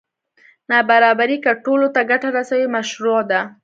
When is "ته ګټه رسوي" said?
1.95-2.67